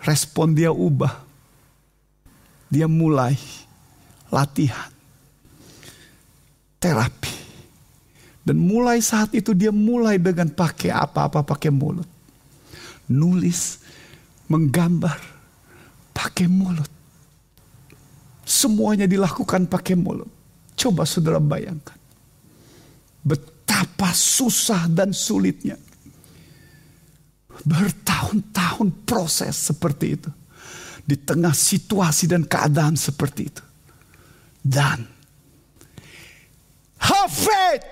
[0.00, 1.30] Respon dia ubah
[2.70, 3.34] dia mulai
[4.30, 4.88] latihan
[6.78, 7.34] terapi.
[8.40, 12.08] Dan mulai saat itu dia mulai dengan pakai apa-apa pakai mulut.
[13.10, 13.82] Nulis,
[14.48, 15.18] menggambar,
[16.14, 16.88] pakai mulut.
[18.46, 20.30] Semuanya dilakukan pakai mulut.
[20.72, 21.98] Coba saudara bayangkan.
[23.20, 25.76] Betapa susah dan sulitnya.
[27.64, 30.30] Bertahun-tahun proses seperti itu
[31.04, 33.64] di tengah situasi dan keadaan seperti itu.
[34.60, 35.02] Dan
[37.00, 37.82] have faith,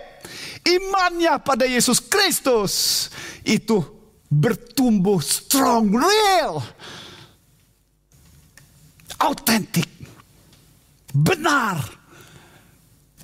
[0.63, 3.09] imannya pada Yesus Kristus
[3.43, 3.81] itu
[4.29, 6.61] bertumbuh strong, real,
[9.19, 9.89] autentik,
[11.11, 11.81] benar,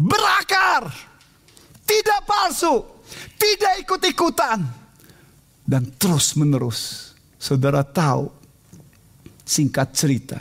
[0.00, 0.88] berakar,
[1.84, 2.82] tidak palsu,
[3.36, 4.64] tidak ikut-ikutan,
[5.64, 7.12] dan terus menerus.
[7.40, 8.44] Saudara tahu
[9.44, 10.40] Singkat cerita,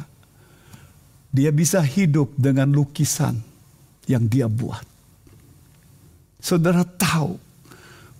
[1.27, 3.35] dia bisa hidup dengan lukisan
[4.07, 4.79] yang dia buat.
[6.39, 7.35] Saudara tahu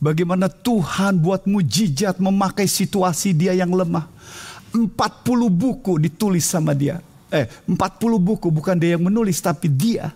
[0.04, 4.12] bagaimana Tuhan buat mujizat memakai situasi dia yang lemah.
[4.76, 4.92] 40
[5.48, 7.00] buku ditulis sama dia.
[7.32, 10.12] Eh, 40 buku bukan dia yang menulis tapi dia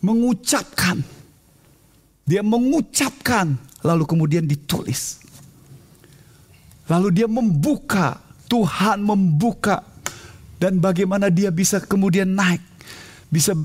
[0.00, 1.04] mengucapkan.
[2.24, 5.20] Dia mengucapkan lalu kemudian ditulis.
[6.90, 8.18] Lalu dia membuka
[8.50, 9.80] Tuhan membuka
[10.60, 12.60] dan bagaimana dia bisa kemudian naik,
[13.32, 13.56] bisa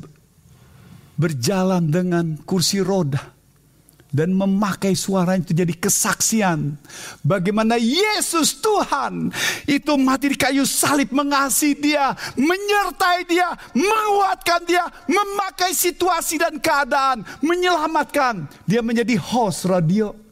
[1.18, 3.38] berjalan dengan kursi roda
[4.08, 6.80] dan memakai suara itu jadi kesaksian
[7.22, 9.30] bagaimana Yesus Tuhan
[9.68, 17.28] itu mati di kayu salib mengasihi dia, menyertai dia, menguatkan dia, memakai situasi dan keadaan,
[17.44, 18.48] menyelamatkan.
[18.64, 20.27] Dia menjadi host radio.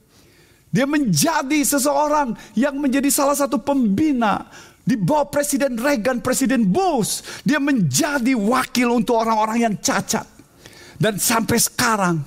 [0.76, 4.43] Dia menjadi seseorang yang menjadi salah satu pembina
[4.84, 7.23] di bawah Presiden Reagan, Presiden Bush.
[7.47, 10.28] Dia menjadi wakil untuk orang-orang yang cacat.
[10.99, 12.19] Dan sampai sekarang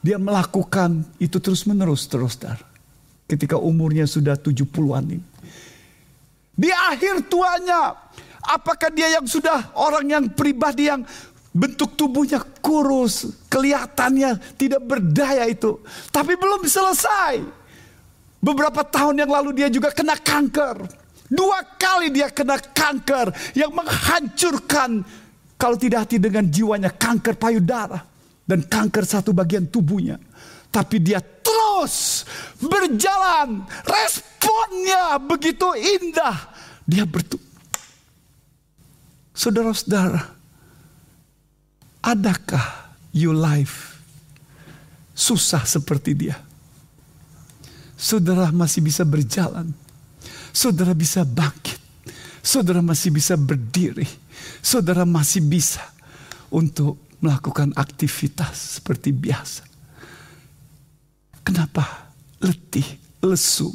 [0.00, 2.56] dia melakukan itu terus menerus terus dar.
[3.28, 5.26] Ketika umurnya sudah 70-an ini.
[6.56, 8.00] Di akhir tuanya,
[8.40, 11.04] apakah dia yang sudah orang yang pribadi yang
[11.52, 15.84] bentuk tubuhnya kurus, kelihatannya tidak berdaya itu.
[16.08, 17.59] Tapi belum selesai.
[18.40, 20.88] Beberapa tahun yang lalu dia juga kena kanker.
[21.30, 25.04] Dua kali dia kena kanker yang menghancurkan
[25.60, 28.00] kalau tidak hati dengan jiwanya kanker payudara
[28.48, 30.16] dan kanker satu bagian tubuhnya.
[30.72, 32.24] Tapi dia terus
[32.58, 33.62] berjalan.
[33.84, 36.34] Responnya begitu indah.
[36.88, 37.36] Dia bertu.
[39.36, 40.20] Saudara-saudara,
[42.02, 44.00] adakah you life
[45.14, 46.49] susah seperti dia?
[48.00, 49.76] Saudara masih bisa berjalan.
[50.56, 51.76] Saudara bisa bangkit.
[52.40, 54.08] Saudara masih bisa berdiri.
[54.64, 55.84] Saudara masih bisa
[56.48, 59.68] untuk melakukan aktivitas seperti biasa.
[61.44, 62.08] Kenapa
[62.40, 62.88] letih,
[63.20, 63.68] lesu,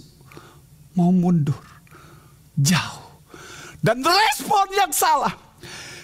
[0.97, 1.61] mau mundur,
[2.57, 3.05] jauh.
[3.77, 5.37] Dan respon yang salah.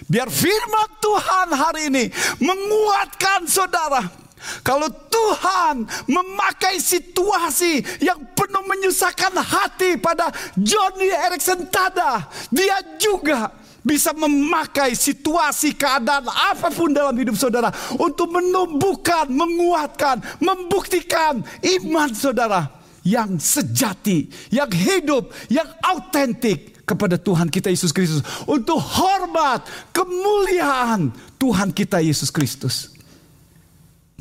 [0.06, 2.04] Biar firman Tuhan hari ini
[2.38, 4.21] menguatkan saudara.
[4.62, 14.14] Kalau Tuhan memakai situasi yang penuh menyusahkan hati pada Johnny Erickson Tada, dia juga bisa
[14.14, 21.42] memakai situasi keadaan apa pun dalam hidup saudara untuk menumbuhkan, menguatkan, membuktikan
[21.82, 22.70] iman saudara
[23.02, 31.74] yang sejati, yang hidup, yang autentik kepada Tuhan kita Yesus Kristus untuk hormat, kemuliaan Tuhan
[31.74, 32.91] kita Yesus Kristus.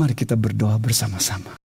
[0.02, 1.61] Mari kita berdoa bersama-sama.